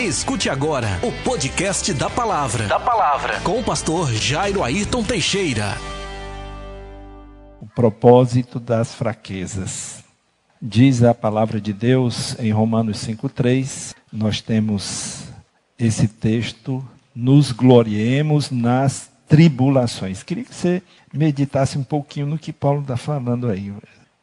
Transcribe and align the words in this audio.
Escute 0.00 0.48
agora 0.48 0.98
o 1.02 1.12
podcast 1.22 1.92
da 1.92 2.08
palavra. 2.08 2.66
Da 2.66 2.80
palavra. 2.80 3.38
Com 3.40 3.60
o 3.60 3.62
pastor 3.62 4.10
Jairo 4.10 4.64
Ayrton 4.64 5.04
Teixeira. 5.04 5.76
O 7.60 7.66
propósito 7.66 8.58
das 8.58 8.94
fraquezas. 8.94 10.02
Diz 10.60 11.02
a 11.02 11.12
palavra 11.12 11.60
de 11.60 11.74
Deus 11.74 12.34
em 12.40 12.50
Romanos 12.50 12.96
5:3, 12.96 13.94
nós 14.10 14.40
temos 14.40 15.24
esse 15.78 16.08
texto, 16.08 16.82
nos 17.14 17.52
gloriemos 17.52 18.50
nas 18.50 19.10
tribulações. 19.28 20.22
Queria 20.22 20.44
que 20.44 20.54
você 20.54 20.82
meditasse 21.12 21.76
um 21.76 21.84
pouquinho 21.84 22.26
no 22.26 22.38
que 22.38 22.54
Paulo 22.54 22.80
está 22.80 22.96
falando 22.96 23.50
aí. 23.50 23.70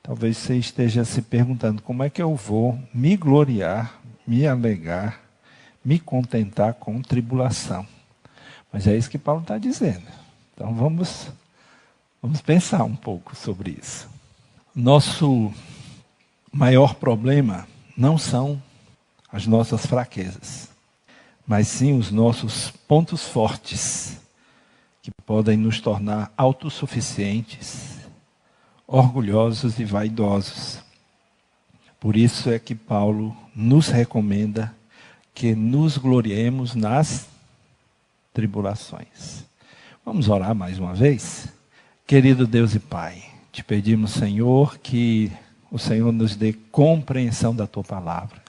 Talvez 0.02 0.38
você 0.38 0.56
esteja 0.56 1.06
se 1.06 1.22
perguntando 1.22 1.84
como 1.84 2.02
é 2.02 2.10
que 2.10 2.22
eu 2.22 2.36
vou 2.36 2.80
me 2.92 3.16
gloriar, 3.16 4.02
me 4.26 4.48
alegar 4.48 5.27
me 5.88 5.98
contentar 5.98 6.74
com 6.74 7.02
tribulação. 7.02 7.88
Mas 8.74 8.86
é 8.88 8.98
isso 8.98 9.10
que 9.10 9.18
Paulo 9.18 9.40
está 9.40 9.58
dizendo. 9.58 10.04
Então 10.54 10.76
vamos, 10.76 11.30
vamos 12.22 12.42
pensar 12.42 12.84
um 12.84 12.96
pouco 12.96 13.34
sobre 13.34 13.78
isso. 13.80 14.10
Nosso 14.76 15.50
maior 16.52 16.96
problema 16.96 17.66
não 17.96 18.18
são 18.18 18.62
as 19.32 19.48
nossas 19.48 19.86
fraquezas, 19.86 20.70
mas 21.48 21.70
sim 21.70 21.98
os 21.98 22.12
nossos 22.12 22.70
pontos 22.86 23.24
fortes, 23.24 24.18
que 25.02 25.10
podem 25.26 25.56
nos 25.56 25.80
tornar 25.80 26.34
autossuficientes, 26.36 27.98
orgulhosos 28.86 29.80
e 29.80 29.86
vaidosos. 29.86 30.80
Por 31.98 32.18
isso 32.18 32.50
é 32.50 32.60
que 32.60 32.76
Paulo 32.76 33.34
nos 33.56 33.88
recomenda 33.88 34.76
que 35.38 35.54
nos 35.54 36.00
gloriemos 36.00 36.74
nas 36.74 37.28
tribulações. 38.34 39.46
Vamos 40.04 40.30
orar 40.30 40.56
mais 40.56 40.80
uma 40.80 40.96
vez? 40.96 41.48
Querido 42.08 42.48
Deus 42.48 42.74
e 42.74 42.80
Pai, 42.80 43.24
te 43.52 43.64
pedimos, 43.64 44.14
Senhor, 44.14 44.80
que 44.80 45.32
o 45.70 45.78
Senhor 45.78 46.12
nos 46.12 46.36
dê 46.36 46.54
compreensão 46.54 47.56
da 47.56 47.68
tua 47.68 47.84
palavra, 47.84 48.42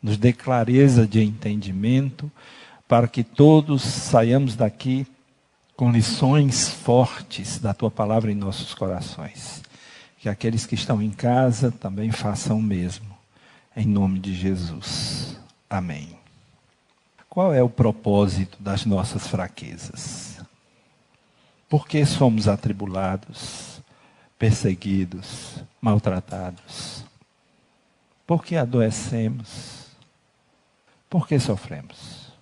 nos 0.00 0.16
dê 0.16 0.32
clareza 0.32 1.04
de 1.04 1.20
entendimento, 1.20 2.30
para 2.86 3.08
que 3.08 3.24
todos 3.24 3.82
saiamos 3.82 4.54
daqui 4.54 5.04
com 5.74 5.90
lições 5.90 6.68
fortes 6.68 7.58
da 7.58 7.74
tua 7.74 7.90
palavra 7.90 8.30
em 8.30 8.36
nossos 8.36 8.72
corações. 8.72 9.64
Que 10.18 10.28
aqueles 10.28 10.64
que 10.64 10.76
estão 10.76 11.02
em 11.02 11.10
casa 11.10 11.72
também 11.72 12.12
façam 12.12 12.56
o 12.60 12.62
mesmo. 12.62 13.06
Em 13.76 13.84
nome 13.84 14.20
de 14.20 14.32
Jesus. 14.32 15.36
Amém. 15.68 16.25
Qual 17.36 17.52
é 17.52 17.62
o 17.62 17.68
propósito 17.68 18.56
das 18.62 18.86
nossas 18.86 19.26
fraquezas? 19.26 20.40
Por 21.68 21.86
que 21.86 22.02
somos 22.06 22.48
atribulados, 22.48 23.82
perseguidos, 24.38 25.62
maltratados? 25.78 27.04
Por 28.26 28.42
que 28.42 28.56
adoecemos? 28.56 29.88
Por 31.10 31.28
que 31.28 31.38
sofremos? 31.38 32.32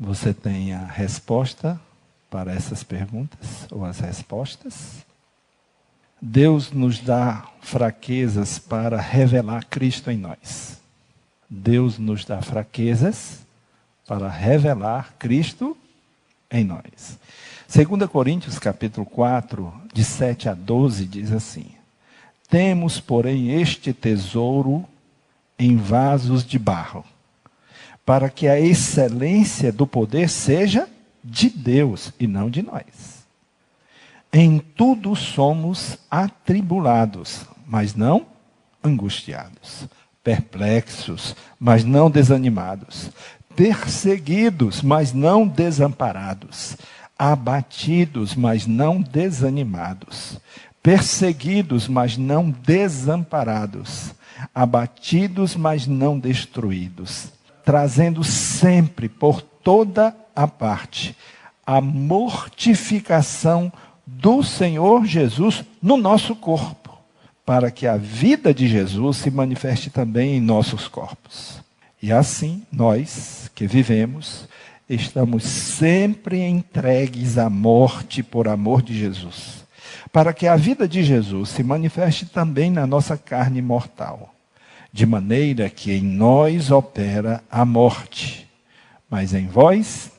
Você 0.00 0.34
tem 0.34 0.74
a 0.74 0.84
resposta 0.84 1.80
para 2.28 2.52
essas 2.52 2.82
perguntas 2.82 3.68
ou 3.70 3.84
as 3.84 4.00
respostas? 4.00 5.06
Deus 6.20 6.72
nos 6.72 6.98
dá 6.98 7.48
fraquezas 7.60 8.58
para 8.58 9.00
revelar 9.00 9.64
Cristo 9.66 10.10
em 10.10 10.18
nós. 10.18 10.80
Deus 11.48 11.98
nos 11.98 12.24
dá 12.24 12.42
fraquezas 12.42 13.48
para 14.10 14.28
revelar 14.28 15.14
Cristo 15.20 15.76
em 16.50 16.64
nós. 16.64 17.16
2 17.72 18.10
Coríntios 18.10 18.58
capítulo 18.58 19.06
4, 19.06 19.72
de 19.94 20.02
7 20.02 20.48
a 20.48 20.54
12, 20.54 21.06
diz 21.06 21.30
assim: 21.30 21.66
Temos, 22.48 22.98
porém, 22.98 23.52
este 23.52 23.92
tesouro 23.92 24.84
em 25.56 25.76
vasos 25.76 26.44
de 26.44 26.58
barro, 26.58 27.04
para 28.04 28.28
que 28.28 28.48
a 28.48 28.58
excelência 28.58 29.70
do 29.70 29.86
poder 29.86 30.28
seja 30.28 30.88
de 31.22 31.48
Deus 31.48 32.12
e 32.18 32.26
não 32.26 32.50
de 32.50 32.62
nós. 32.62 33.24
Em 34.32 34.58
tudo 34.58 35.14
somos 35.14 35.96
atribulados, 36.10 37.46
mas 37.64 37.94
não 37.94 38.26
angustiados, 38.82 39.86
perplexos, 40.24 41.36
mas 41.60 41.84
não 41.84 42.10
desanimados, 42.10 43.08
perseguidos, 43.54 44.82
mas 44.82 45.12
não 45.12 45.46
desamparados, 45.46 46.76
abatidos, 47.18 48.34
mas 48.34 48.66
não 48.66 49.00
desanimados, 49.00 50.38
perseguidos, 50.82 51.88
mas 51.88 52.16
não 52.16 52.50
desamparados, 52.50 54.14
abatidos, 54.54 55.56
mas 55.56 55.86
não 55.86 56.18
destruídos, 56.18 57.28
trazendo 57.64 58.24
sempre 58.24 59.08
por 59.08 59.42
toda 59.42 60.16
a 60.34 60.46
parte 60.48 61.14
a 61.70 61.80
mortificação 61.80 63.72
do 64.04 64.42
Senhor 64.42 65.06
Jesus 65.06 65.62
no 65.80 65.96
nosso 65.96 66.34
corpo, 66.34 66.98
para 67.46 67.70
que 67.70 67.86
a 67.86 67.96
vida 67.96 68.52
de 68.52 68.66
Jesus 68.66 69.18
se 69.18 69.30
manifeste 69.30 69.88
também 69.88 70.36
em 70.36 70.40
nossos 70.40 70.88
corpos. 70.88 71.60
E 72.02 72.10
assim, 72.10 72.62
nós 72.72 73.50
que 73.54 73.66
vivemos, 73.66 74.48
estamos 74.88 75.44
sempre 75.44 76.40
entregues 76.40 77.36
à 77.36 77.50
morte 77.50 78.22
por 78.22 78.48
amor 78.48 78.80
de 78.80 78.98
Jesus, 78.98 79.64
para 80.10 80.32
que 80.32 80.46
a 80.46 80.56
vida 80.56 80.88
de 80.88 81.02
Jesus 81.02 81.50
se 81.50 81.62
manifeste 81.62 82.24
também 82.24 82.70
na 82.70 82.86
nossa 82.86 83.18
carne 83.18 83.60
mortal, 83.60 84.34
de 84.90 85.04
maneira 85.04 85.68
que 85.68 85.92
em 85.92 86.02
nós 86.02 86.70
opera 86.70 87.44
a 87.50 87.66
morte, 87.66 88.48
mas 89.08 89.34
em 89.34 89.46
vós 89.46 90.10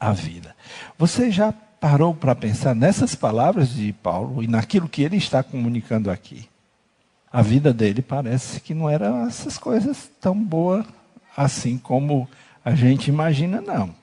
a 0.00 0.12
vida. 0.12 0.56
Você 0.98 1.30
já 1.30 1.52
parou 1.52 2.12
para 2.14 2.34
pensar 2.34 2.74
nessas 2.74 3.14
palavras 3.14 3.70
de 3.70 3.92
Paulo 3.92 4.42
e 4.42 4.48
naquilo 4.48 4.88
que 4.88 5.02
ele 5.02 5.16
está 5.16 5.40
comunicando 5.40 6.10
aqui? 6.10 6.48
A 7.32 7.42
vida 7.42 7.72
dele 7.72 8.02
parece 8.02 8.60
que 8.60 8.74
não 8.74 8.90
era 8.90 9.24
essas 9.26 9.56
coisas 9.56 10.10
tão 10.20 10.34
boas 10.34 10.84
assim 11.36 11.78
como 11.78 12.28
a 12.64 12.74
gente 12.74 13.08
imagina, 13.08 13.60
não. 13.60 13.94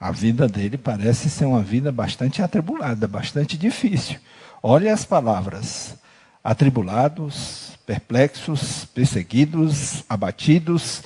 A 0.00 0.10
vida 0.10 0.48
dele 0.48 0.78
parece 0.78 1.28
ser 1.28 1.44
uma 1.44 1.62
vida 1.62 1.92
bastante 1.92 2.40
atribulada, 2.40 3.06
bastante 3.06 3.58
difícil. 3.58 4.18
Olha 4.62 4.94
as 4.94 5.04
palavras: 5.04 5.96
atribulados, 6.42 7.76
perplexos, 7.84 8.86
perseguidos, 8.86 10.02
abatidos, 10.08 11.02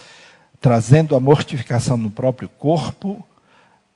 trazendo 0.61 1.17
a 1.17 1.21
mortificação 1.21 1.97
no 1.97 2.11
próprio 2.11 2.49
corpo. 2.49 3.25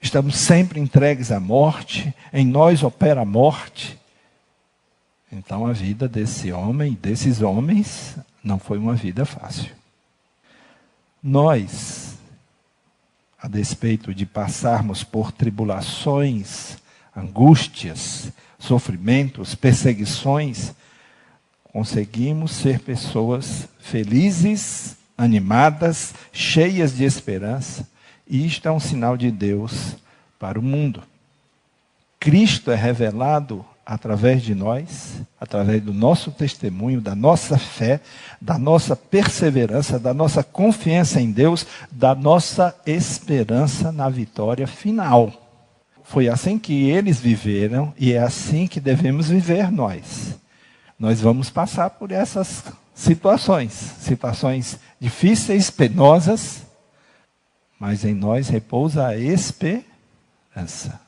Estamos 0.01 0.37
sempre 0.37 0.81
entregues 0.81 1.33
à 1.33 1.41
morte, 1.41 2.13
em 2.33 2.47
nós 2.47 2.83
opera 2.83 3.23
a 3.23 3.25
morte. 3.25 3.99
Então 5.31 5.67
a 5.67 5.73
vida 5.73 6.09
desse 6.09 6.51
homem, 6.51 6.99
desses 7.01 7.43
homens, 7.43 8.17
não 8.43 8.59
foi 8.59 8.79
uma 8.79 8.95
vida 8.95 9.25
fácil. 9.25 9.78
Nós, 11.23 12.17
a 13.41 13.49
despeito 13.49 14.15
de 14.15 14.25
passarmos 14.25 15.03
por 15.03 15.33
tribulações, 15.33 16.77
angústias, 17.17 18.31
sofrimentos, 18.59 19.55
perseguições, 19.55 20.73
conseguimos 21.73 22.53
ser 22.53 22.81
pessoas 22.81 23.69
felizes, 23.81 24.97
animadas, 25.17 26.15
cheias 26.33 26.97
de 26.97 27.05
esperança, 27.05 27.89
e 28.27 28.47
isto 28.47 28.69
é 28.69 28.73
um 28.73 28.81
sinal 28.81 29.17
de 29.17 29.31
Deus 29.31 29.97
para 30.39 30.59
o 30.59 30.63
mundo. 30.63 31.03
Cristo 32.21 32.71
é 32.71 32.77
revelado 32.77 33.65
através 33.89 34.43
de 34.43 34.55
nós, 34.55 35.23
através 35.41 35.83
do 35.83 35.95
nosso 35.95 36.31
testemunho, 36.31 37.01
da 37.01 37.15
nossa 37.15 37.57
fé, 37.57 38.03
da 38.39 38.59
nossa 38.59 38.95
perseverança, 38.95 39.99
da 39.99 40.13
nossa 40.13 40.43
confiança 40.45 41.19
em 41.23 41.31
Deus, 41.31 41.67
da 41.91 42.15
nossa 42.15 42.77
esperança 42.85 43.91
na 43.91 44.11
vitória 44.11 44.67
final. 44.67 45.33
Foi 46.05 46.29
assim 46.29 46.59
que 46.59 46.91
eles 46.91 47.19
viveram 47.19 47.95
e 47.97 48.13
é 48.13 48.19
assim 48.19 48.67
que 48.67 48.79
devemos 48.79 49.31
viver 49.31 49.73
nós. 49.73 50.39
Nós 50.99 51.23
vamos 51.23 51.49
passar 51.49 51.89
por 51.89 52.13
essas 52.13 52.65
situações, 52.95 53.73
situações 53.73 54.79
difíceis, 55.01 55.71
penosas, 55.71 56.61
mas 57.81 58.05
em 58.05 58.13
nós 58.13 58.51
repousa 58.51 59.07
a 59.07 59.17
esperança. 59.17 61.08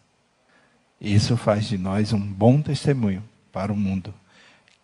Isso 1.01 1.37
faz 1.37 1.67
de 1.67 1.79
nós 1.79 2.13
um 2.13 2.21
bom 2.21 2.61
testemunho 2.61 3.23
para 3.53 3.73
o 3.73 3.77
mundo, 3.77 4.13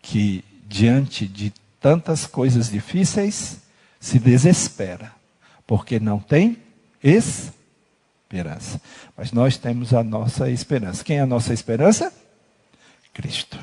que 0.01 0.43
diante 0.67 1.27
de 1.27 1.53
tantas 1.79 2.25
coisas 2.25 2.69
difíceis 2.69 3.59
se 3.99 4.19
desespera, 4.19 5.11
porque 5.65 5.99
não 5.99 6.19
tem 6.19 6.57
esperança. 7.03 8.81
Mas 9.15 9.31
nós 9.31 9.57
temos 9.57 9.93
a 9.93 10.03
nossa 10.03 10.49
esperança. 10.49 11.03
Quem 11.03 11.17
é 11.17 11.21
a 11.21 11.25
nossa 11.25 11.53
esperança? 11.53 12.11
Cristo. 13.13 13.57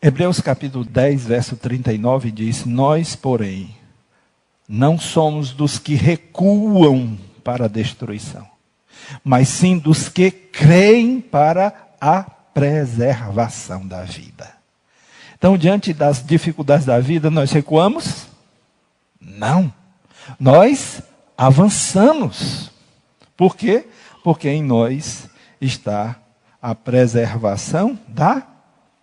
Hebreus 0.00 0.40
capítulo 0.40 0.84
10, 0.84 1.24
verso 1.24 1.56
39 1.56 2.30
diz: 2.30 2.64
Nós, 2.66 3.16
porém, 3.16 3.74
não 4.68 4.98
somos 4.98 5.52
dos 5.52 5.78
que 5.78 5.94
recuam 5.94 7.18
para 7.42 7.66
a 7.66 7.68
destruição, 7.68 8.46
mas 9.22 9.48
sim 9.48 9.78
dos 9.78 10.08
que 10.08 10.30
creem 10.30 11.20
para 11.20 11.72
a 12.00 12.22
preservação 12.22 13.86
da 13.86 14.02
vida. 14.02 14.52
Então, 15.36 15.58
diante 15.58 15.92
das 15.92 16.24
dificuldades 16.24 16.86
da 16.86 17.00
vida, 17.00 17.30
nós 17.30 17.50
recuamos? 17.50 18.26
Não. 19.20 19.72
Nós 20.38 21.02
avançamos. 21.36 22.70
Por 23.36 23.56
quê? 23.56 23.86
Porque 24.22 24.48
em 24.48 24.62
nós 24.62 25.28
está 25.60 26.16
a 26.62 26.74
preservação 26.74 27.98
da 28.08 28.42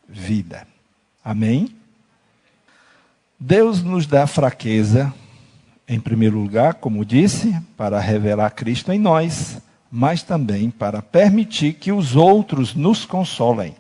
vida. 0.08 0.66
Amém? 1.24 1.76
Deus 3.40 3.84
nos 3.84 4.08
dá 4.08 4.26
fraqueza, 4.26 5.14
em 5.88 6.00
primeiro 6.00 6.40
lugar, 6.40 6.76
como 6.76 7.06
disse, 7.06 7.56
para 7.78 8.00
revelar 8.00 8.52
Cristo 8.52 8.92
em 8.92 9.00
nós, 9.00 9.62
mas 9.92 10.24
também 10.24 10.70
para 10.70 11.02
permitir 11.02 11.74
que 11.74 11.92
os 11.92 12.16
outros 12.16 12.74
nos 12.74 13.04
consolem. 13.04 13.76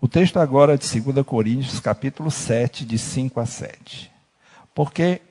O 0.00 0.08
texto 0.08 0.38
agora 0.38 0.74
é 0.74 0.76
de 0.76 1.00
2 1.00 1.24
Coríntios, 1.24 1.78
capítulo 1.78 2.30
7, 2.30 2.84
de 2.84 2.98
5 2.98 3.40
a 3.40 3.46
7. 3.46 4.10
Porque, 4.74 5.22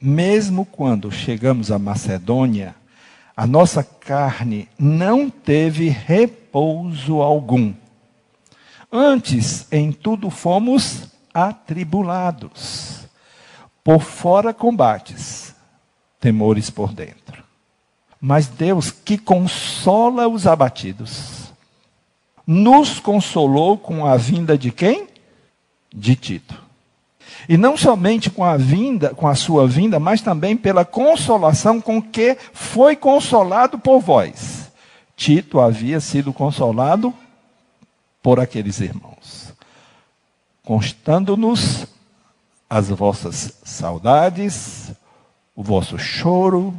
mesmo 0.00 0.64
quando 0.64 1.10
chegamos 1.10 1.70
à 1.72 1.78
Macedônia, 1.78 2.76
a 3.36 3.46
nossa 3.46 3.82
carne 3.82 4.68
não 4.78 5.28
teve 5.28 5.88
repouso 5.88 7.20
algum. 7.20 7.74
Antes, 8.90 9.66
em 9.72 9.90
tudo 9.90 10.30
fomos 10.30 11.08
atribulados. 11.34 13.08
Por 13.82 14.00
fora 14.00 14.54
combates, 14.54 15.54
temores 16.18 16.70
por 16.70 16.94
dentro. 16.94 17.43
Mas 18.26 18.46
Deus, 18.46 18.90
que 18.90 19.18
consola 19.18 20.26
os 20.26 20.46
abatidos, 20.46 21.52
nos 22.46 22.98
consolou 22.98 23.76
com 23.76 24.06
a 24.06 24.16
vinda 24.16 24.56
de 24.56 24.72
quem? 24.72 25.08
De 25.94 26.16
Tito. 26.16 26.58
E 27.46 27.58
não 27.58 27.76
somente 27.76 28.30
com 28.30 28.42
a 28.42 28.56
vinda, 28.56 29.10
com 29.10 29.28
a 29.28 29.34
sua 29.34 29.68
vinda, 29.68 30.00
mas 30.00 30.22
também 30.22 30.56
pela 30.56 30.86
consolação 30.86 31.82
com 31.82 32.00
que 32.00 32.34
foi 32.54 32.96
consolado 32.96 33.78
por 33.78 34.00
vós. 34.00 34.72
Tito 35.14 35.60
havia 35.60 36.00
sido 36.00 36.32
consolado 36.32 37.12
por 38.22 38.40
aqueles 38.40 38.80
irmãos, 38.80 39.52
constando-nos 40.64 41.86
as 42.70 42.88
vossas 42.88 43.58
saudades, 43.62 44.92
o 45.54 45.62
vosso 45.62 45.98
choro, 45.98 46.74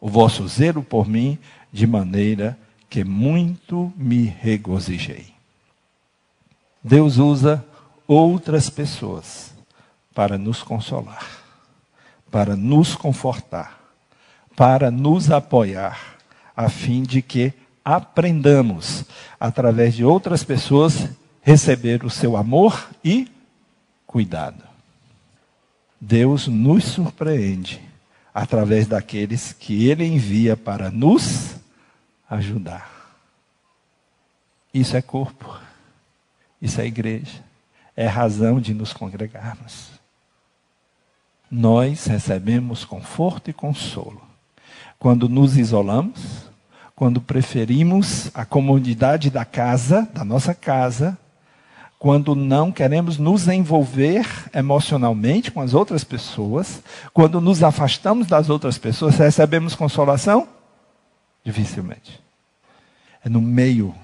o 0.00 0.08
vosso 0.08 0.46
zelo 0.48 0.82
por 0.82 1.06
mim, 1.06 1.38
de 1.72 1.86
maneira 1.86 2.58
que 2.88 3.04
muito 3.04 3.92
me 3.96 4.24
regozijei. 4.24 5.32
Deus 6.82 7.18
usa 7.18 7.64
outras 8.06 8.70
pessoas 8.70 9.54
para 10.14 10.38
nos 10.38 10.62
consolar, 10.62 11.26
para 12.30 12.56
nos 12.56 12.96
confortar, 12.96 13.78
para 14.56 14.90
nos 14.90 15.30
apoiar, 15.30 16.16
a 16.56 16.68
fim 16.68 17.02
de 17.02 17.22
que 17.22 17.52
aprendamos, 17.84 19.04
através 19.38 19.94
de 19.94 20.04
outras 20.04 20.42
pessoas, 20.42 21.08
receber 21.42 22.04
o 22.04 22.10
seu 22.10 22.36
amor 22.36 22.88
e 23.04 23.28
cuidado. 24.06 24.62
Deus 26.00 26.48
nos 26.48 26.84
surpreende 26.84 27.89
através 28.32 28.86
daqueles 28.86 29.52
que 29.52 29.88
Ele 29.88 30.04
envia 30.04 30.56
para 30.56 30.90
nos 30.90 31.56
ajudar. 32.28 32.90
Isso 34.72 34.96
é 34.96 35.02
corpo, 35.02 35.60
isso 36.62 36.80
é 36.80 36.86
igreja, 36.86 37.42
é 37.96 38.06
razão 38.06 38.60
de 38.60 38.72
nos 38.72 38.92
congregarmos 38.92 40.00
nós 41.50 42.06
recebemos 42.06 42.84
conforto 42.84 43.50
e 43.50 43.52
consolo. 43.52 44.22
Quando 44.98 45.28
nos 45.28 45.56
isolamos, 45.56 46.48
quando 46.94 47.20
preferimos 47.20 48.30
a 48.34 48.44
comodidade 48.44 49.30
da 49.30 49.44
casa, 49.44 50.08
da 50.14 50.24
nossa 50.24 50.54
casa, 50.54 51.18
quando 52.00 52.34
não 52.34 52.72
queremos 52.72 53.18
nos 53.18 53.46
envolver 53.46 54.26
emocionalmente 54.54 55.50
com 55.50 55.60
as 55.60 55.74
outras 55.74 56.02
pessoas, 56.02 56.82
quando 57.12 57.42
nos 57.42 57.62
afastamos 57.62 58.26
das 58.26 58.48
outras 58.48 58.78
pessoas, 58.78 59.16
recebemos 59.16 59.74
consolação? 59.74 60.48
Dificilmente. 61.44 62.18
É 63.22 63.28
no 63.28 63.42
meio, 63.42 63.94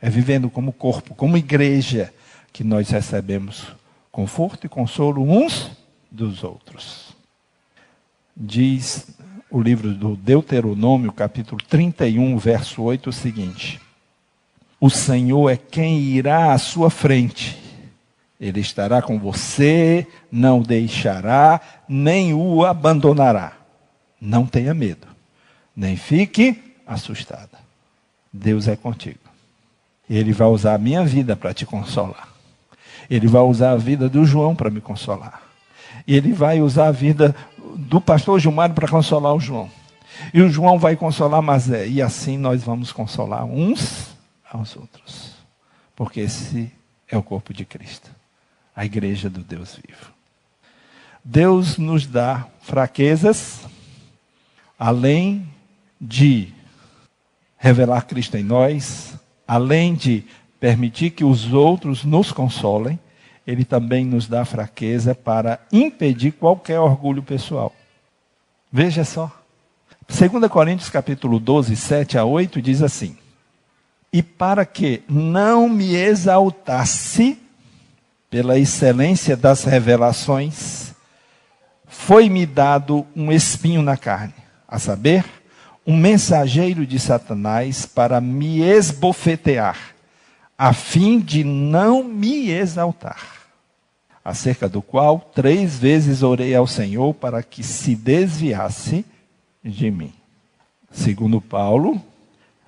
é 0.00 0.08
vivendo 0.08 0.48
como 0.48 0.72
corpo, 0.72 1.12
como 1.16 1.36
igreja, 1.36 2.14
que 2.52 2.62
nós 2.62 2.88
recebemos 2.88 3.66
conforto 4.12 4.66
e 4.66 4.68
consolo 4.68 5.20
uns 5.20 5.72
dos 6.08 6.44
outros. 6.44 7.16
Diz 8.36 9.08
o 9.50 9.60
livro 9.60 9.92
do 9.92 10.14
Deuteronômio, 10.14 11.12
capítulo 11.12 11.60
31, 11.68 12.38
verso 12.38 12.80
8, 12.80 13.10
o 13.10 13.12
seguinte: 13.12 13.80
O 14.80 14.88
Senhor 14.88 15.50
é 15.50 15.58
quem 15.58 15.98
irá 15.98 16.54
à 16.54 16.58
sua 16.58 16.88
frente. 16.88 17.60
Ele 18.40 18.60
estará 18.60 19.02
com 19.02 19.18
você, 19.18 20.06
não 20.32 20.62
deixará, 20.62 21.60
nem 21.86 22.32
o 22.32 22.64
abandonará. 22.64 23.52
Não 24.18 24.46
tenha 24.46 24.72
medo, 24.72 25.06
nem 25.76 25.96
fique 25.96 26.74
assustada. 26.86 27.58
Deus 28.32 28.66
é 28.68 28.76
contigo. 28.76 29.18
Ele 30.08 30.32
vai 30.32 30.48
usar 30.48 30.74
a 30.74 30.78
minha 30.78 31.04
vida 31.04 31.36
para 31.36 31.52
te 31.52 31.66
consolar. 31.66 32.28
Ele 33.10 33.26
vai 33.26 33.42
usar 33.42 33.72
a 33.72 33.76
vida 33.76 34.08
do 34.08 34.24
João 34.24 34.54
para 34.54 34.70
me 34.70 34.80
consolar. 34.80 35.42
Ele 36.06 36.32
vai 36.32 36.62
usar 36.62 36.88
a 36.88 36.92
vida 36.92 37.34
do 37.76 38.00
pastor 38.00 38.40
Gilmar 38.40 38.72
para 38.72 38.88
consolar 38.88 39.34
o 39.34 39.40
João. 39.40 39.70
E 40.32 40.40
o 40.40 40.48
João 40.48 40.78
vai 40.78 40.96
consolar 40.96 41.42
Mazé. 41.42 41.86
E 41.86 42.00
assim 42.00 42.38
nós 42.38 42.62
vamos 42.62 42.92
consolar 42.92 43.44
uns 43.44 44.10
aos 44.50 44.76
outros. 44.76 45.32
Porque 45.96 46.20
esse 46.20 46.72
é 47.08 47.16
o 47.16 47.22
corpo 47.22 47.54
de 47.54 47.64
Cristo 47.64 48.10
a 48.80 48.84
igreja 48.86 49.28
do 49.28 49.40
Deus 49.40 49.78
vivo. 49.86 50.10
Deus 51.22 51.76
nos 51.76 52.06
dá 52.06 52.46
fraquezas, 52.62 53.60
além 54.78 55.46
de 56.00 56.48
revelar 57.58 58.06
Cristo 58.06 58.38
em 58.38 58.42
nós, 58.42 59.14
além 59.46 59.94
de 59.94 60.24
permitir 60.58 61.10
que 61.10 61.24
os 61.24 61.52
outros 61.52 62.04
nos 62.04 62.32
consolem, 62.32 62.98
ele 63.46 63.66
também 63.66 64.02
nos 64.04 64.26
dá 64.26 64.46
fraqueza 64.46 65.14
para 65.14 65.60
impedir 65.70 66.32
qualquer 66.32 66.80
orgulho 66.80 67.22
pessoal. 67.22 67.74
Veja 68.72 69.04
só. 69.04 69.30
2 70.08 70.50
Coríntios 70.50 70.88
capítulo 70.88 71.38
12, 71.38 71.76
7 71.76 72.16
a 72.16 72.24
8 72.24 72.62
diz 72.62 72.80
assim: 72.80 73.16
E 74.12 74.22
para 74.22 74.64
que 74.64 75.02
não 75.08 75.68
me 75.68 75.94
exaltasse 75.94 77.38
pela 78.28 78.58
excelência 78.58 79.36
das 79.36 79.64
revelações, 79.64 80.92
foi-me 81.86 82.46
dado 82.46 83.06
um 83.14 83.30
espinho 83.30 83.82
na 83.82 83.96
carne, 83.96 84.34
a 84.66 84.78
saber, 84.78 85.24
um 85.86 85.96
mensageiro 85.96 86.86
de 86.86 86.98
Satanás 86.98 87.86
para 87.86 88.20
me 88.20 88.60
esbofetear, 88.60 89.76
a 90.56 90.72
fim 90.72 91.18
de 91.18 91.42
não 91.42 92.04
me 92.04 92.50
exaltar 92.50 93.40
acerca 94.24 94.68
do 94.68 94.82
qual 94.82 95.18
três 95.18 95.78
vezes 95.78 96.22
orei 96.22 96.54
ao 96.54 96.66
Senhor 96.66 97.14
para 97.14 97.42
que 97.42 97.62
se 97.62 97.96
desviasse 97.96 99.04
de 99.64 99.90
mim. 99.90 100.12
Segundo 100.90 101.40
Paulo, 101.40 102.00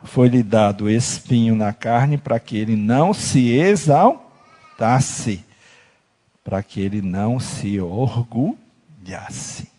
foi-lhe 0.04 0.42
dado 0.42 0.90
espinho 0.90 1.54
na 1.54 1.73
carne 1.73 2.18
para 2.18 2.38
que 2.38 2.56
ele 2.56 2.76
não 2.76 3.14
se 3.14 3.50
exaltasse, 3.50 5.44
para 6.44 6.62
que 6.62 6.80
ele 6.80 7.00
não 7.00 7.38
se 7.38 7.80
orgulhasse. 7.80 9.71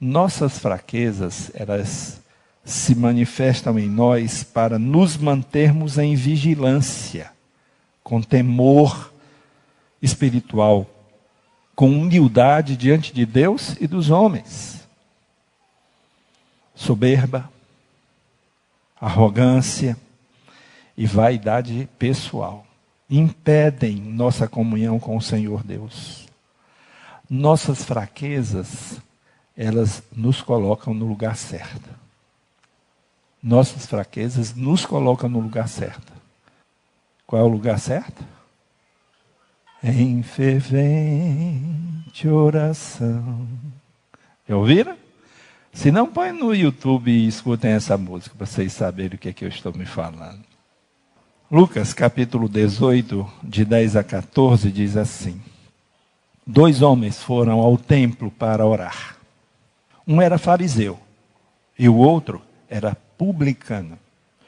Nossas 0.00 0.58
fraquezas, 0.58 1.50
elas 1.54 2.20
se 2.64 2.94
manifestam 2.94 3.78
em 3.78 3.88
nós 3.88 4.42
para 4.42 4.78
nos 4.78 5.16
mantermos 5.16 5.98
em 5.98 6.14
vigilância, 6.14 7.30
com 8.02 8.20
temor 8.20 9.12
espiritual 10.00 10.88
com 11.74 11.90
humildade 11.90 12.76
diante 12.76 13.12
de 13.12 13.24
Deus 13.24 13.76
e 13.80 13.86
dos 13.86 14.10
homens. 14.10 14.80
soberba, 16.74 17.50
arrogância 19.02 19.96
e 20.96 21.06
vaidade 21.06 21.88
pessoal 21.98 22.64
impedem 23.10 23.96
nossa 23.96 24.46
comunhão 24.46 25.00
com 25.00 25.16
o 25.16 25.20
Senhor 25.20 25.64
Deus. 25.64 26.28
Nossas 27.28 27.82
fraquezas, 27.82 29.00
elas 29.56 30.04
nos 30.14 30.40
colocam 30.40 30.94
no 30.94 31.04
lugar 31.04 31.36
certo. 31.36 31.90
Nossas 33.42 33.86
fraquezas 33.86 34.54
nos 34.54 34.86
colocam 34.86 35.28
no 35.28 35.40
lugar 35.40 35.68
certo. 35.68 36.12
Qual 37.26 37.42
é 37.42 37.44
o 37.44 37.48
lugar 37.48 37.80
certo? 37.80 38.24
Em 39.82 40.22
fervente 40.22 42.28
oração. 42.28 43.48
Já 44.48 44.56
ouviram? 44.56 45.01
Se 45.72 45.90
não, 45.90 46.06
põe 46.06 46.32
no 46.32 46.54
YouTube 46.54 47.10
e 47.10 47.26
escutem 47.26 47.72
essa 47.72 47.96
música 47.96 48.34
para 48.36 48.46
vocês 48.46 48.72
saberem 48.74 49.16
o 49.16 49.18
que 49.18 49.30
é 49.30 49.32
que 49.32 49.44
eu 49.44 49.48
estou 49.48 49.72
me 49.72 49.86
falando. 49.86 50.44
Lucas 51.50 51.94
capítulo 51.94 52.46
18, 52.46 53.26
de 53.42 53.64
10 53.64 53.96
a 53.96 54.04
14, 54.04 54.70
diz 54.70 54.98
assim: 54.98 55.40
Dois 56.46 56.82
homens 56.82 57.22
foram 57.22 57.58
ao 57.58 57.78
templo 57.78 58.30
para 58.30 58.66
orar. 58.66 59.16
Um 60.06 60.20
era 60.20 60.36
fariseu 60.36 60.98
e 61.78 61.88
o 61.88 61.96
outro 61.96 62.42
era 62.68 62.94
publicano. 63.16 63.98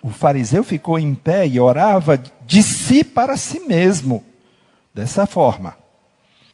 O 0.02 0.10
fariseu 0.10 0.62
ficou 0.62 0.98
em 0.98 1.14
pé 1.14 1.46
e 1.48 1.58
orava 1.58 2.22
de 2.46 2.62
si 2.62 3.02
para 3.02 3.38
si 3.38 3.60
mesmo, 3.60 4.22
dessa 4.92 5.26
forma: 5.26 5.74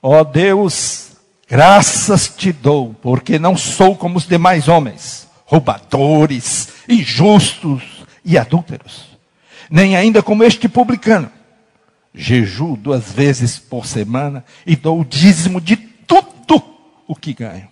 Ó 0.01 0.21
oh 0.21 0.25
Deus, 0.25 1.10
graças 1.51 2.29
te 2.29 2.53
dou, 2.53 2.95
porque 2.95 3.37
não 3.37 3.57
sou 3.57 3.97
como 3.97 4.17
os 4.17 4.27
demais 4.27 4.69
homens, 4.69 5.29
roubadores, 5.45 6.69
injustos 6.89 8.05
e 8.25 8.39
adúlteros, 8.39 9.19
nem 9.69 9.97
ainda 9.97 10.23
como 10.23 10.45
este 10.45 10.69
publicano. 10.69 11.31
Jejuo 12.15 12.77
duas 12.77 13.13
vezes 13.13 13.59
por 13.59 13.85
semana 13.87 14.45
e 14.65 14.77
dou 14.77 15.01
o 15.01 15.05
dízimo 15.05 15.61
de 15.61 15.77
tudo 15.77 16.63
o 17.07 17.17
que 17.17 17.35
ganho. 17.35 17.69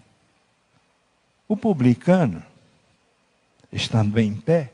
O 1.47 1.57
publicano, 1.57 2.43
estando 3.73 4.19
em 4.19 4.35
pé, 4.35 4.71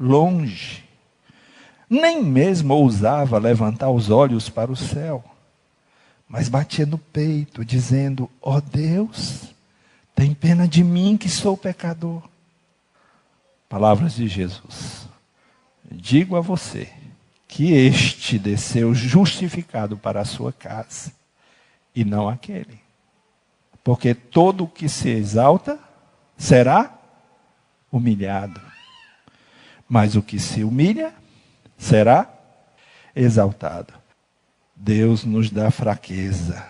longe. 0.00 0.84
Nem 1.88 2.22
mesmo 2.22 2.74
ousava 2.74 3.38
levantar 3.38 3.90
os 3.90 4.10
olhos 4.10 4.48
para 4.48 4.72
o 4.72 4.76
céu, 4.76 5.24
mas 6.28 6.48
batia 6.48 6.86
no 6.86 6.98
peito, 6.98 7.64
dizendo: 7.64 8.30
Ó 8.40 8.56
oh 8.56 8.60
Deus, 8.60 9.54
tem 10.14 10.34
pena 10.34 10.66
de 10.66 10.82
mim 10.82 11.16
que 11.16 11.28
sou 11.28 11.56
pecador. 11.56 12.22
Palavras 13.68 14.14
de 14.14 14.28
Jesus. 14.28 15.08
Digo 15.90 16.36
a 16.36 16.40
você 16.40 16.88
que 17.46 17.72
este 17.72 18.38
desceu 18.38 18.94
justificado 18.94 19.96
para 19.96 20.20
a 20.20 20.24
sua 20.24 20.52
casa, 20.52 21.12
e 21.94 22.04
não 22.04 22.28
aquele. 22.28 22.80
Porque 23.82 24.14
todo 24.14 24.64
o 24.64 24.68
que 24.68 24.88
se 24.88 25.08
exalta 25.08 25.78
será 26.36 26.92
humilhado 27.90 28.60
mas 29.88 30.16
o 30.16 30.22
que 30.22 30.38
se 30.38 30.64
humilha 30.64 31.14
será 31.78 32.28
exaltado. 33.14 33.94
Deus 34.76 35.24
nos 35.24 35.50
dá 35.50 35.70
fraqueza 35.70 36.62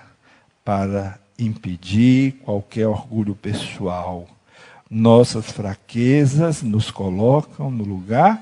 para 0.65 1.19
impedir 1.37 2.33
qualquer 2.45 2.87
orgulho 2.87 3.35
pessoal. 3.35 4.29
Nossas 4.89 5.51
fraquezas 5.51 6.63
nos 6.63 6.91
colocam 6.91 7.69
no 7.69 7.83
lugar 7.83 8.41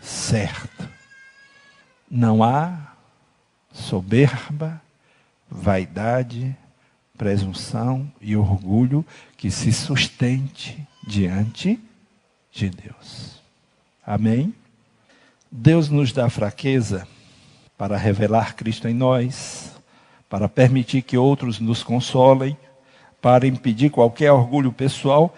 certo. 0.00 0.88
Não 2.10 2.42
há 2.42 2.92
soberba, 3.72 4.82
vaidade, 5.48 6.56
presunção 7.16 8.10
e 8.20 8.36
orgulho 8.36 9.06
que 9.36 9.50
se 9.50 9.72
sustente 9.72 10.84
diante 11.06 11.80
de 12.50 12.68
Deus. 12.68 13.40
Amém? 14.04 14.52
Deus 15.50 15.88
nos 15.88 16.12
dá 16.12 16.28
fraqueza 16.28 17.06
para 17.78 17.96
revelar 17.96 18.56
Cristo 18.56 18.88
em 18.88 18.92
nós, 18.92 19.70
para 20.28 20.48
permitir 20.48 21.02
que 21.02 21.16
outros 21.16 21.60
nos 21.60 21.84
consolem, 21.84 22.58
para 23.22 23.46
impedir 23.46 23.90
qualquer 23.90 24.32
orgulho 24.32 24.72
pessoal, 24.72 25.32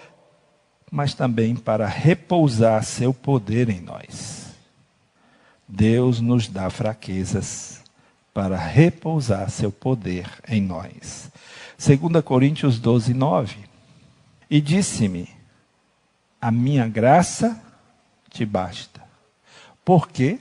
mas 0.91 1.13
também 1.13 1.55
para 1.55 1.87
repousar 1.87 2.83
seu 2.83 3.13
poder 3.13 3.69
em 3.69 3.81
nós. 3.81 4.55
Deus 5.69 6.21
nos 6.21 6.49
dá 6.49 6.69
fraquezas 6.71 7.81
para 8.35 8.57
repousar 8.57 9.51
seu 9.51 9.71
poder 9.71 10.27
em 10.49 10.61
nós. 10.63 11.31
2 11.79 12.25
Coríntios 12.25 12.79
12, 12.79 13.15
9. 13.15 13.57
E 14.49 14.61
disse-me: 14.61 15.29
A 16.41 16.51
minha 16.51 16.89
graça 16.89 17.63
te 18.31 18.45
basta. 18.45 19.01
Porque 19.85 20.41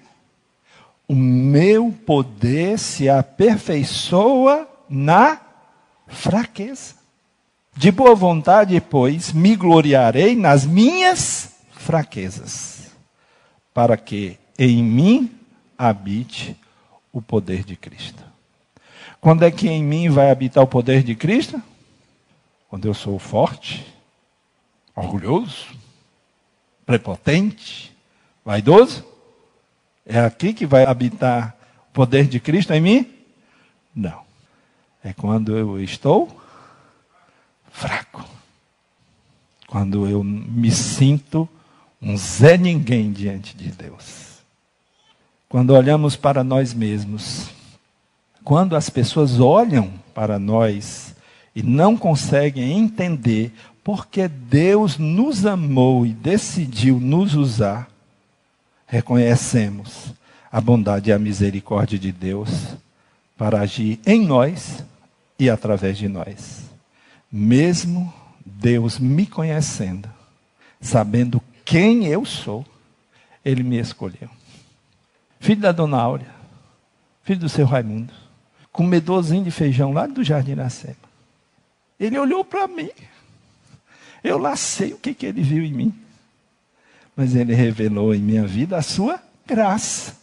o 1.10 1.16
meu 1.16 1.92
poder 2.06 2.78
se 2.78 3.10
aperfeiçoa 3.10 4.70
na 4.88 5.42
fraqueza. 6.06 6.94
De 7.76 7.92
boa 7.92 8.14
vontade, 8.14 8.80
pois, 8.80 9.34
me 9.34 9.56
gloriarei 9.56 10.36
nas 10.36 10.68
minhas 10.68 11.56
fraquezas, 11.72 12.92
para 13.74 13.98
que 13.98 14.38
em 14.58 14.84
mim 14.84 15.32
habite 15.76 16.56
o 17.12 17.24
poder 17.24 17.64
de 17.64 17.76
Cristo. 17.76 18.24
Quando 19.20 19.44
é 19.44 19.50
que 19.50 19.68
em 19.68 19.84
mim 19.84 20.10
vai 20.10 20.30
habitar 20.30 20.64
o 20.64 20.68
poder 20.68 21.02
de 21.02 21.16
Cristo? 21.16 21.60
Quando 22.70 22.86
eu 22.86 22.94
sou 22.94 23.18
forte, 23.18 23.84
orgulhoso, 24.96 25.66
prepotente, 26.86 27.92
vaidoso? 28.46 29.09
É 30.12 30.20
aqui 30.20 30.54
que 30.54 30.66
vai 30.66 30.86
habitar 30.86 31.56
o 31.92 31.94
poder 31.94 32.26
de 32.26 32.40
Cristo 32.40 32.74
em 32.74 32.82
mim? 32.82 33.08
Não. 33.96 34.22
É 35.04 35.14
quando 35.14 35.56
eu 35.56 35.80
estou 35.80 36.42
fraco. 37.72 38.26
Quando 39.68 40.08
eu 40.08 40.24
me 40.24 40.72
sinto 40.72 41.48
um 42.02 42.18
Zé 42.18 42.58
Ninguém 42.58 43.12
diante 43.12 43.56
de 43.56 43.72
Deus. 43.72 44.40
Quando 45.48 45.76
olhamos 45.76 46.16
para 46.16 46.44
nós 46.44 46.74
mesmos. 46.74 47.52
Quando 48.44 48.76
as 48.76 48.90
pessoas 48.90 49.40
olham 49.40 49.94
para 50.16 50.40
nós 50.40 51.14
e 51.56 51.62
não 51.62 51.96
conseguem 51.96 52.80
entender 52.80 53.54
porque 53.84 54.28
Deus 54.28 54.98
nos 54.98 55.46
amou 55.46 56.04
e 56.04 56.14
decidiu 56.14 57.00
nos 57.00 57.36
usar, 57.36 57.89
reconhecemos 58.90 60.14
a 60.52 60.60
bondade 60.60 61.10
e 61.10 61.14
a 61.14 61.20
misericórdia 61.20 61.98
de 61.98 62.12
Deus 62.12 62.50
para 63.38 63.62
agir 63.62 64.00
em 64.06 64.26
nós 64.26 64.84
e 65.38 65.50
através 65.50 65.98
de 65.98 66.10
nós. 66.10 66.64
Mesmo 67.32 68.14
Deus 68.46 69.00
me 69.00 69.26
conhecendo, 69.26 70.10
sabendo 70.82 71.42
quem 71.64 72.08
eu 72.08 72.26
sou, 72.26 72.66
Ele 73.46 73.64
me 73.64 73.80
escolheu. 73.80 74.30
Filho 75.40 75.62
da 75.62 75.72
dona 75.72 75.98
Áurea, 75.98 76.34
filho 77.24 77.40
do 77.40 77.48
seu 77.48 77.66
Raimundo, 77.66 78.14
comedorzinho 78.72 79.44
de 79.44 79.52
feijão 79.52 79.94
lá 79.94 80.08
do 80.08 80.24
Jardim 80.24 80.52
Iracema. 80.52 80.96
Ele 82.00 82.18
olhou 82.18 82.44
para 82.44 82.68
mim 82.68 82.90
eu 84.24 84.38
lá 84.38 84.56
sei 84.56 84.94
o 84.94 84.98
que, 84.98 85.14
que 85.14 85.26
ele 85.26 85.42
viu 85.42 85.64
em 85.64 85.74
mim. 85.74 85.94
Mas 87.20 87.36
ele 87.36 87.54
revelou 87.54 88.16
em 88.16 88.20
minha 88.22 88.48
vida 88.48 88.78
a 88.78 88.82
sua 88.82 89.22
graça, 89.46 90.16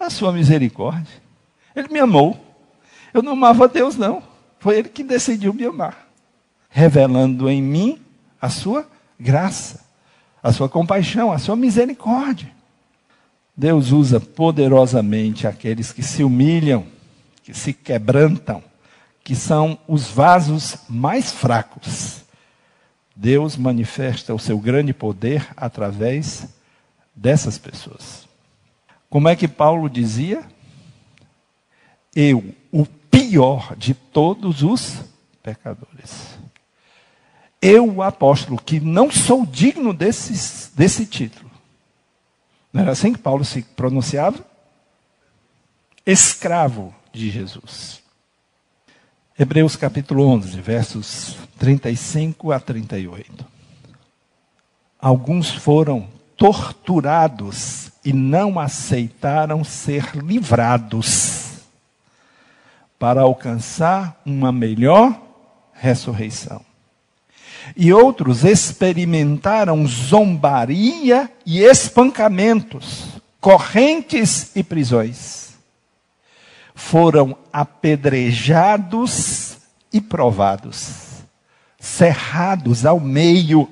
a 0.00 0.08
sua 0.08 0.32
misericórdia. 0.32 1.12
Ele 1.76 1.88
me 1.88 1.98
amou. 1.98 2.42
Eu 3.12 3.22
não 3.22 3.32
amava 3.32 3.68
Deus, 3.68 3.94
não. 3.94 4.22
Foi 4.58 4.78
ele 4.78 4.88
que 4.88 5.04
decidiu 5.04 5.52
me 5.52 5.66
amar. 5.66 6.08
Revelando 6.70 7.50
em 7.50 7.60
mim 7.60 7.98
a 8.40 8.48
sua 8.48 8.88
graça, 9.20 9.84
a 10.42 10.50
sua 10.50 10.66
compaixão, 10.66 11.30
a 11.30 11.36
sua 11.36 11.56
misericórdia. 11.56 12.50
Deus 13.54 13.92
usa 13.92 14.18
poderosamente 14.18 15.46
aqueles 15.46 15.92
que 15.92 16.02
se 16.02 16.24
humilham, 16.24 16.86
que 17.42 17.52
se 17.52 17.74
quebrantam, 17.74 18.64
que 19.22 19.36
são 19.36 19.78
os 19.86 20.06
vasos 20.06 20.78
mais 20.88 21.30
fracos 21.30 22.23
Deus 23.14 23.56
manifesta 23.56 24.34
o 24.34 24.38
seu 24.38 24.58
grande 24.58 24.92
poder 24.92 25.48
através 25.56 26.48
dessas 27.14 27.58
pessoas. 27.58 28.28
Como 29.08 29.28
é 29.28 29.36
que 29.36 29.46
Paulo 29.46 29.88
dizia? 29.88 30.42
Eu, 32.14 32.54
o 32.72 32.84
pior 32.84 33.76
de 33.76 33.94
todos 33.94 34.62
os 34.62 35.00
pecadores. 35.42 36.36
Eu, 37.62 38.02
apóstolo, 38.02 38.60
que 38.60 38.80
não 38.80 39.10
sou 39.10 39.46
digno 39.46 39.94
desse, 39.94 40.70
desse 40.76 41.06
título. 41.06 41.50
Não 42.72 42.82
era 42.82 42.92
assim 42.92 43.12
que 43.12 43.18
Paulo 43.18 43.44
se 43.44 43.62
pronunciava? 43.62 44.44
Escravo 46.04 46.94
de 47.12 47.30
Jesus. 47.30 48.03
Hebreus 49.36 49.74
capítulo 49.74 50.28
11, 50.28 50.60
versos 50.60 51.36
35 51.58 52.52
a 52.52 52.60
38. 52.60 53.44
Alguns 55.00 55.50
foram 55.50 56.06
torturados 56.36 57.90
e 58.04 58.12
não 58.12 58.60
aceitaram 58.60 59.64
ser 59.64 60.14
livrados 60.14 61.62
para 62.96 63.22
alcançar 63.22 64.20
uma 64.24 64.52
melhor 64.52 65.20
ressurreição. 65.72 66.60
E 67.76 67.92
outros 67.92 68.44
experimentaram 68.44 69.84
zombaria 69.84 71.28
e 71.44 71.58
espancamentos, 71.58 73.20
correntes 73.40 74.54
e 74.54 74.62
prisões. 74.62 75.53
Foram 76.74 77.36
apedrejados 77.52 79.58
e 79.92 80.00
provados, 80.00 81.22
cerrados 81.78 82.84
ao 82.84 82.98
meio 82.98 83.68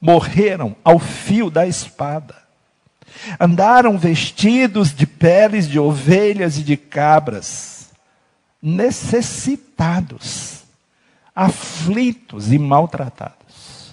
morreram 0.00 0.74
ao 0.82 0.98
fio 0.98 1.50
da 1.50 1.66
espada. 1.66 2.34
Andaram 3.38 3.98
vestidos 3.98 4.94
de 4.94 5.06
peles 5.06 5.68
de 5.68 5.78
ovelhas 5.78 6.56
e 6.56 6.62
de 6.62 6.76
cabras, 6.76 7.90
necessitados, 8.62 10.62
aflitos 11.34 12.52
e 12.52 12.58
maltratados. 12.58 13.92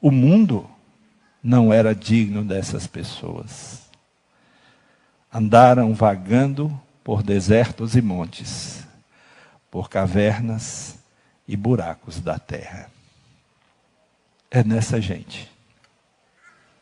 O 0.00 0.10
mundo 0.10 0.68
não 1.42 1.72
era 1.72 1.94
digno 1.94 2.44
dessas 2.44 2.86
pessoas. 2.86 3.80
Andaram 5.32 5.94
vagando 5.94 6.78
por 7.10 7.24
desertos 7.24 7.96
e 7.96 8.00
montes, 8.00 8.86
por 9.68 9.90
cavernas 9.90 10.96
e 11.48 11.56
buracos 11.56 12.20
da 12.20 12.38
terra. 12.38 12.88
É 14.48 14.62
nessa 14.62 15.00
gente 15.00 15.50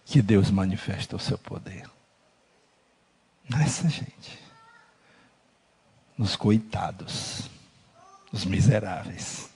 que 0.04 0.20
Deus 0.20 0.50
manifesta 0.50 1.16
o 1.16 1.18
seu 1.18 1.38
poder. 1.38 1.88
Nessa 3.48 3.88
gente. 3.88 4.38
Nos 6.18 6.36
coitados, 6.36 7.48
nos 8.30 8.44
miseráveis. 8.44 9.48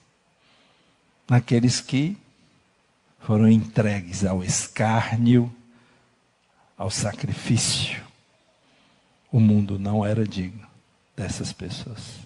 Naqueles 1.29 1.83
que 1.83 2.17
foram 3.21 3.47
entregues 3.47 4.25
ao 4.25 4.43
escárnio, 4.43 5.55
ao 6.79 6.91
sacrifício. 6.91 8.02
O 9.33 9.41
mundo 9.41 9.79
não 9.79 10.05
era 10.05 10.29
digno 10.29 10.67
dessas 11.17 11.55
pessoas. 11.55 12.19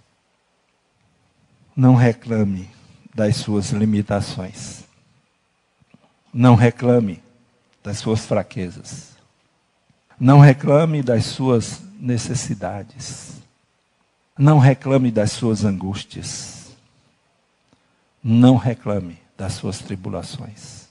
Não 1.75 1.95
reclame 1.95 2.69
das 3.15 3.37
suas 3.37 3.71
limitações. 3.71 4.85
Não 6.35 6.57
reclame 6.57 7.23
das 7.83 7.99
suas 7.99 8.27
fraquezas. 8.27 9.17
Não 10.19 10.41
reclame 10.41 11.01
das 11.01 11.27
suas 11.27 11.81
necessidades. 12.01 13.41
Não 14.37 14.59
reclame 14.59 15.13
das 15.13 15.31
suas 15.31 15.65
angústias. 15.65 16.77
Não 18.23 18.57
reclame 18.57 19.19
das 19.37 19.53
suas 19.53 19.79
tribulações. 19.79 20.89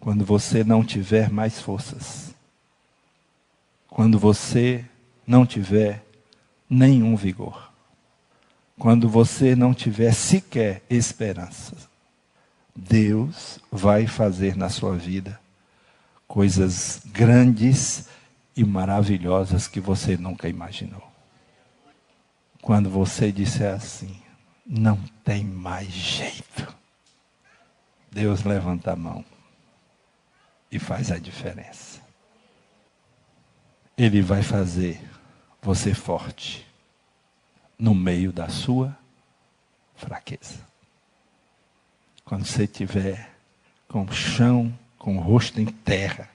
Quando 0.00 0.24
você 0.24 0.64
não 0.64 0.84
tiver 0.84 1.30
mais 1.30 1.60
forças, 1.60 2.33
quando 3.94 4.18
você 4.18 4.84
não 5.24 5.46
tiver 5.46 6.04
nenhum 6.68 7.14
vigor, 7.14 7.72
quando 8.76 9.08
você 9.08 9.54
não 9.54 9.72
tiver 9.72 10.12
sequer 10.12 10.82
esperança, 10.90 11.76
Deus 12.74 13.60
vai 13.70 14.08
fazer 14.08 14.56
na 14.56 14.68
sua 14.68 14.96
vida 14.96 15.40
coisas 16.26 17.02
grandes 17.06 18.08
e 18.56 18.64
maravilhosas 18.64 19.68
que 19.68 19.78
você 19.78 20.16
nunca 20.16 20.48
imaginou. 20.48 21.08
Quando 22.60 22.90
você 22.90 23.30
disser 23.30 23.72
assim, 23.72 24.20
não 24.66 24.98
tem 25.22 25.44
mais 25.44 25.86
jeito, 25.86 26.74
Deus 28.10 28.42
levanta 28.42 28.90
a 28.90 28.96
mão 28.96 29.24
e 30.68 30.80
faz 30.80 31.12
a 31.12 31.18
diferença. 31.18 31.93
Ele 33.96 34.20
vai 34.20 34.42
fazer 34.42 35.00
você 35.62 35.94
forte 35.94 36.66
no 37.78 37.94
meio 37.94 38.32
da 38.32 38.48
sua 38.48 38.96
fraqueza. 39.96 40.60
Quando 42.24 42.44
você 42.44 42.64
estiver 42.64 43.30
com 43.88 44.02
o 44.02 44.12
chão, 44.12 44.72
com 44.98 45.16
o 45.16 45.20
rosto 45.20 45.60
em 45.60 45.66
terra, 45.66 46.28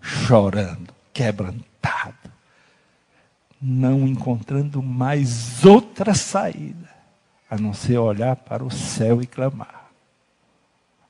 chorando, 0.00 0.94
quebrantado, 1.12 2.30
não 3.60 4.06
encontrando 4.06 4.82
mais 4.82 5.64
outra 5.64 6.14
saída 6.14 6.94
a 7.48 7.56
não 7.56 7.72
ser 7.72 7.98
olhar 7.98 8.36
para 8.36 8.64
o 8.64 8.70
céu 8.70 9.22
e 9.22 9.26
clamar. 9.26 9.90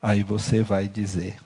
Aí 0.01 0.23
você 0.23 0.63
vai 0.63 0.87
dizer: 0.87 1.39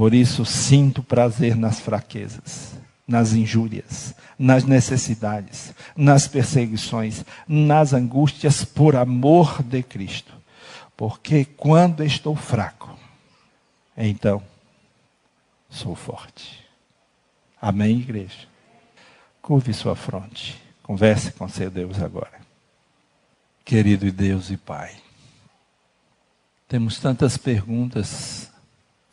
Por 0.00 0.14
isso 0.14 0.46
sinto 0.46 1.02
prazer 1.02 1.54
nas 1.54 1.78
fraquezas, 1.78 2.72
nas 3.06 3.34
injúrias, 3.34 4.14
nas 4.38 4.64
necessidades, 4.64 5.74
nas 5.94 6.26
perseguições, 6.26 7.22
nas 7.46 7.92
angústias, 7.92 8.64
por 8.64 8.96
amor 8.96 9.62
de 9.62 9.82
Cristo 9.82 10.40
porque 11.00 11.46
quando 11.46 12.04
estou 12.04 12.36
fraco, 12.36 12.94
então 13.96 14.42
sou 15.70 15.94
forte. 15.94 16.62
Amém, 17.58 18.00
igreja? 18.00 18.46
Curve 19.40 19.72
sua 19.72 19.96
fronte. 19.96 20.62
Converse 20.82 21.32
com 21.32 21.48
seu 21.48 21.70
Deus 21.70 22.02
agora. 22.02 22.38
Querido 23.64 24.12
Deus 24.12 24.50
e 24.50 24.58
Pai, 24.58 24.94
temos 26.68 26.98
tantas 26.98 27.38
perguntas 27.38 28.52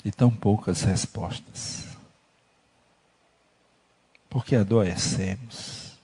e 0.03 0.11
tão 0.11 0.29
poucas 0.29 0.81
respostas. 0.81 1.85
Porque 4.29 4.55
adoecemos, 4.55 5.97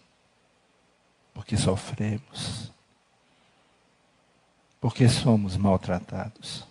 porque 1.34 1.58
sofremos, 1.58 2.72
porque 4.80 5.08
somos 5.08 5.58
maltratados. 5.58 6.66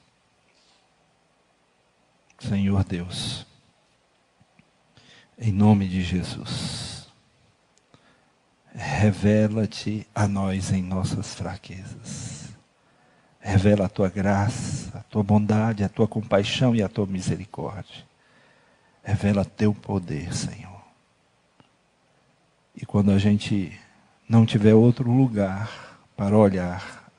Senhor 2.38 2.82
Deus, 2.84 3.46
em 5.38 5.52
nome 5.52 5.88
de 5.88 6.02
Jesus, 6.02 7.08
revela-te 8.74 10.06
a 10.14 10.26
nós 10.26 10.72
em 10.72 10.82
nossas 10.82 11.34
fraquezas. 11.34 12.51
Revela 13.44 13.86
a 13.86 13.88
tua 13.88 14.08
graça, 14.08 14.96
a 14.96 15.02
tua 15.02 15.24
bondade, 15.24 15.82
a 15.82 15.88
tua 15.88 16.06
compaixão 16.06 16.76
e 16.76 16.82
a 16.82 16.88
tua 16.88 17.06
misericórdia. 17.06 18.04
Revela 19.02 19.44
teu 19.44 19.74
poder, 19.74 20.32
Senhor. 20.32 20.80
E 22.76 22.86
quando 22.86 23.10
a 23.10 23.18
gente 23.18 23.76
não 24.28 24.46
tiver 24.46 24.74
outro 24.74 25.10
lugar 25.10 25.98
para 26.16 26.38
olhar, 26.38 27.10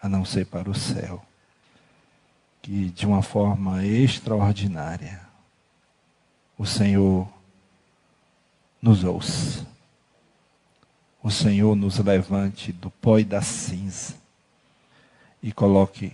a 0.00 0.08
não 0.08 0.24
ser 0.24 0.46
para 0.46 0.70
o 0.70 0.74
céu. 0.74 1.20
Que 2.62 2.90
de 2.90 3.04
uma 3.04 3.20
forma 3.20 3.84
extraordinária 3.84 5.20
o 6.56 6.64
Senhor 6.64 7.28
nos 8.80 9.02
ouça. 9.02 9.66
O 11.20 11.32
Senhor 11.32 11.74
nos 11.74 11.98
levante 11.98 12.70
do 12.70 12.90
pó 12.90 13.18
e 13.18 13.24
da 13.24 13.42
cinza 13.42 14.27
e 15.42 15.52
coloque 15.52 16.12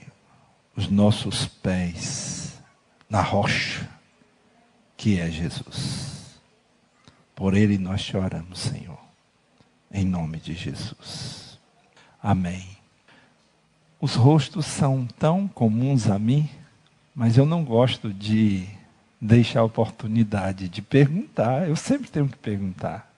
os 0.76 0.88
nossos 0.88 1.46
pés 1.46 2.60
na 3.08 3.22
rocha 3.22 3.88
que 4.96 5.20
é 5.20 5.30
Jesus. 5.30 6.40
Por 7.34 7.54
Ele 7.54 7.78
nós 7.78 8.00
choramos, 8.00 8.58
Senhor, 8.58 8.98
em 9.92 10.04
nome 10.04 10.38
de 10.38 10.54
Jesus. 10.54 11.58
Amém. 12.22 12.66
Os 14.00 14.14
rostos 14.14 14.66
são 14.66 15.06
tão 15.18 15.48
comuns 15.48 16.08
a 16.08 16.18
mim, 16.18 16.48
mas 17.14 17.36
eu 17.36 17.46
não 17.46 17.64
gosto 17.64 18.12
de 18.12 18.66
deixar 19.20 19.60
a 19.60 19.64
oportunidade 19.64 20.68
de 20.68 20.82
perguntar. 20.82 21.68
Eu 21.68 21.76
sempre 21.76 22.10
tenho 22.10 22.28
que 22.28 22.36
perguntar. 22.36 23.10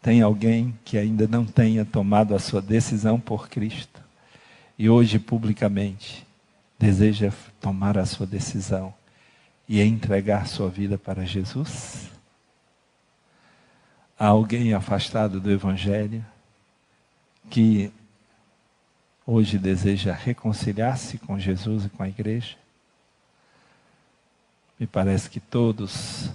Tem 0.00 0.22
alguém 0.22 0.78
que 0.84 0.96
ainda 0.96 1.26
não 1.26 1.44
tenha 1.44 1.84
tomado 1.84 2.34
a 2.34 2.38
sua 2.38 2.62
decisão 2.62 3.18
por 3.18 3.48
Cristo? 3.48 4.07
E 4.78 4.88
hoje 4.88 5.18
publicamente 5.18 6.26
deseja 6.78 7.32
tomar 7.60 7.98
a 7.98 8.06
sua 8.06 8.26
decisão 8.26 8.94
e 9.68 9.82
entregar 9.82 10.46
sua 10.46 10.70
vida 10.70 10.96
para 10.96 11.26
Jesus? 11.26 12.10
Há 14.18 14.26
alguém 14.26 14.72
afastado 14.74 15.40
do 15.40 15.50
Evangelho 15.50 16.24
que 17.50 17.92
hoje 19.26 19.58
deseja 19.58 20.12
reconciliar-se 20.12 21.18
com 21.18 21.38
Jesus 21.38 21.84
e 21.84 21.88
com 21.88 22.02
a 22.02 22.08
igreja? 22.08 22.56
Me 24.78 24.86
parece 24.86 25.28
que 25.28 25.40
todos 25.40 26.30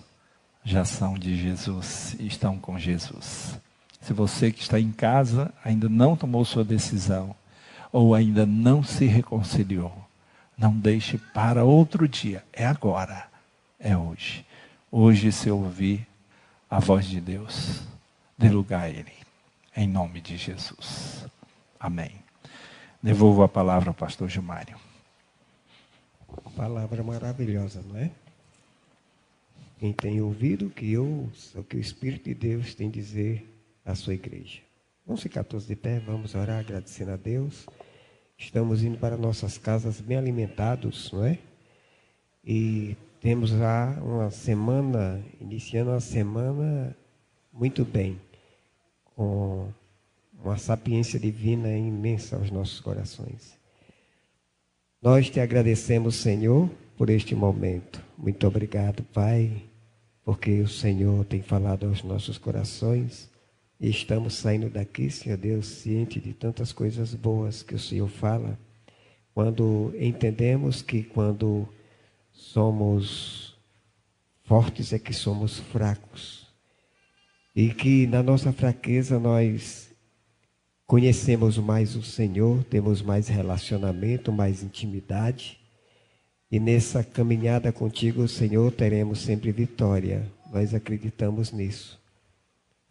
já 0.65 0.83
são 0.85 1.17
de 1.17 1.35
Jesus 1.35 2.15
e 2.19 2.27
estão 2.27 2.57
com 2.57 2.77
Jesus. 2.77 3.57
Se 4.01 4.13
você 4.13 4.51
que 4.51 4.61
está 4.61 4.79
em 4.79 4.91
casa 4.91 5.53
ainda 5.63 5.87
não 5.87 6.15
tomou 6.15 6.43
sua 6.43 6.63
decisão, 6.63 7.35
ou 7.93 8.15
ainda 8.15 8.43
não 8.43 8.83
se 8.83 9.05
reconciliou, 9.05 9.95
não 10.57 10.75
deixe 10.75 11.19
para 11.19 11.63
outro 11.63 12.07
dia. 12.07 12.43
É 12.51 12.65
agora, 12.65 13.27
é 13.79 13.95
hoje. 13.95 14.43
Hoje, 14.91 15.31
se 15.31 15.51
ouvir 15.51 16.07
a 16.69 16.79
voz 16.79 17.05
de 17.05 17.21
Deus, 17.21 17.83
dê 18.35 18.49
lugar 18.49 18.85
a 18.85 18.89
Ele, 18.89 19.13
em 19.77 19.87
nome 19.87 20.19
de 20.19 20.37
Jesus. 20.37 21.25
Amém. 21.79 22.11
Devolvo 23.01 23.43
a 23.43 23.47
palavra 23.47 23.91
ao 23.91 23.93
pastor 23.93 24.27
Gilmário. 24.27 24.77
Palavra 26.55 27.03
maravilhosa, 27.03 27.83
não 27.87 27.97
é? 27.97 28.09
Quem 29.79 29.93
tem 29.93 30.21
ouvido, 30.21 30.69
que 30.69 30.97
ouça 30.97 31.59
o 31.59 31.63
que 31.63 31.77
o 31.77 31.79
Espírito 31.79 32.25
de 32.25 32.33
Deus 32.33 32.73
tem 32.73 32.87
a 32.87 32.91
dizer 32.91 33.47
à 33.85 33.93
sua 33.93 34.13
igreja. 34.13 34.61
Vamos 35.05 35.21
ficar 35.21 35.43
todos 35.43 35.67
de 35.67 35.75
pé, 35.75 35.99
vamos 35.99 36.33
orar 36.33 36.59
agradecendo 36.59 37.11
a 37.11 37.17
Deus. 37.17 37.67
Estamos 38.37 38.83
indo 38.83 38.97
para 38.97 39.17
nossas 39.17 39.57
casas 39.57 40.01
bem 40.01 40.17
alimentados, 40.17 41.11
não 41.11 41.25
é? 41.25 41.37
E 42.43 42.97
temos 43.21 43.51
já 43.51 43.97
uma 44.01 44.29
semana, 44.29 45.21
iniciando 45.39 45.91
uma 45.91 45.99
semana 45.99 46.95
muito 47.51 47.85
bem, 47.85 48.19
com 49.15 49.69
uma 50.43 50.57
sapiência 50.57 51.19
divina 51.19 51.69
imensa 51.75 52.35
aos 52.35 52.51
nossos 52.51 52.79
corações. 52.79 53.57
Nós 55.01 55.29
te 55.29 55.39
agradecemos, 55.39 56.15
Senhor, 56.15 56.69
por 56.97 57.09
este 57.09 57.35
momento. 57.35 58.01
Muito 58.17 58.45
obrigado, 58.47 59.03
Pai, 59.13 59.63
porque 60.23 60.61
o 60.61 60.67
Senhor 60.67 61.25
tem 61.25 61.41
falado 61.41 61.85
aos 61.85 62.03
nossos 62.03 62.37
corações 62.37 63.32
e 63.79 63.89
estamos 63.89 64.35
saindo 64.35 64.69
daqui, 64.69 65.09
Senhor 65.09 65.37
Deus, 65.37 65.65
ciente 65.65 66.19
de 66.19 66.33
tantas 66.33 66.71
coisas 66.71 67.13
boas 67.13 67.63
que 67.63 67.75
o 67.75 67.79
Senhor 67.79 68.07
fala, 68.09 68.57
quando 69.33 69.93
entendemos 69.99 70.81
que 70.81 71.03
quando 71.03 71.67
somos 72.31 73.57
fortes 74.43 74.93
é 74.93 74.99
que 74.99 75.13
somos 75.13 75.59
fracos. 75.59 76.47
E 77.55 77.73
que 77.73 78.07
na 78.07 78.23
nossa 78.23 78.51
fraqueza 78.51 79.19
nós 79.19 79.89
conhecemos 80.87 81.57
mais 81.57 81.95
o 81.95 82.03
Senhor, 82.03 82.63
temos 82.63 83.01
mais 83.01 83.27
relacionamento, 83.27 84.31
mais 84.31 84.63
intimidade 84.63 85.59
e 86.53 86.59
nessa 86.59 87.03
caminhada 87.03 87.71
contigo, 87.71 88.27
Senhor, 88.27 88.71
teremos 88.71 89.21
sempre 89.21 89.51
vitória. 89.51 90.31
Nós 90.53 90.71
acreditamos 90.75 91.51
nisso. 91.51 91.99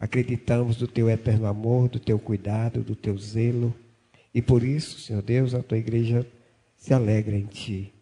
Acreditamos 0.03 0.75
do 0.75 0.85
teu 0.85 1.09
eterno 1.09 1.45
amor, 1.45 1.87
do 1.87 1.97
teu 1.97 2.19
cuidado, 2.19 2.81
do 2.81 2.93
teu 2.93 3.17
zelo. 3.17 3.73
E 4.35 4.41
por 4.41 4.61
isso, 4.61 4.99
Senhor 4.99 5.21
Deus, 5.21 5.53
a 5.53 5.63
tua 5.63 5.77
igreja 5.77 6.27
se 6.75 6.93
alegra 6.93 7.37
em 7.37 7.45
ti. 7.45 7.93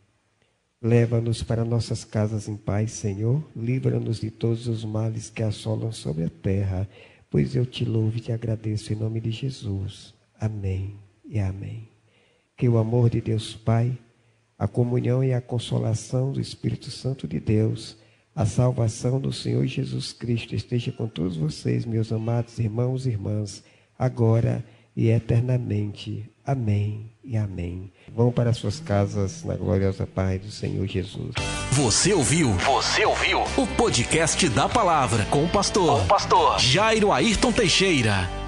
Leva-nos 0.82 1.44
para 1.44 1.64
nossas 1.64 2.04
casas 2.04 2.48
em 2.48 2.58
paz, 2.58 2.92
Senhor. 2.94 3.44
Livra-nos 3.56 4.20
de 4.20 4.32
todos 4.32 4.68
os 4.68 4.84
males 4.84 5.30
que 5.30 5.44
assolam 5.44 5.92
sobre 5.92 6.24
a 6.24 6.30
terra. 6.30 6.90
Pois 7.30 7.56
eu 7.56 7.68
te 7.68 7.86
louvo 7.86 8.18
e 8.18 8.22
te 8.22 8.32
agradeço 8.32 8.92
em 8.92 8.96
nome 8.96 9.22
de 9.22 9.30
Jesus. 9.30 10.16
Amém 10.40 10.96
e 11.24 11.40
amém. 11.40 11.88
Que 12.58 12.68
o 12.68 12.80
amor 12.80 13.12
de 13.12 13.22
Deus 13.22 13.54
Pai 13.54 13.96
a 14.62 14.68
comunhão 14.68 15.24
e 15.24 15.34
a 15.34 15.42
consolação 15.42 16.32
do 16.32 16.40
Espírito 16.40 16.92
Santo 16.92 17.28
de 17.28 17.40
Deus, 17.40 17.98
a 18.36 18.46
salvação 18.46 19.20
do 19.20 19.34
Senhor 19.34 19.66
Jesus 19.66 20.14
Cristo 20.14 20.56
esteja 20.56 20.92
com 20.92 21.08
todos 21.08 21.36
vocês, 21.36 21.86
meus 21.86 22.12
amados 22.12 22.60
irmãos 22.60 23.06
e 23.06 23.10
irmãs, 23.10 23.64
agora 23.98 24.64
e 24.96 25.10
eternamente. 25.10 26.30
Amém 26.46 27.12
e 27.24 27.38
amém. 27.38 27.92
Vão 28.14 28.32
para 28.32 28.52
suas 28.54 28.80
casas 28.80 29.44
na 29.44 29.56
gloriosa 29.56 30.08
paz 30.08 30.42
do 30.42 30.52
Senhor 30.52 30.88
Jesus. 30.88 31.34
Você 31.72 32.14
ouviu? 32.14 32.52
Você 32.54 33.06
ouviu? 33.06 33.42
O 33.58 33.68
podcast 33.78 34.50
da 34.50 34.68
palavra 34.68 35.26
com 35.26 35.44
o 35.44 35.50
pastor, 35.50 36.00
com 36.00 36.06
o 36.06 36.08
pastor 36.08 36.60
Jairo 36.60 37.12
Ayrton 37.12 37.52
Teixeira. 37.52 38.41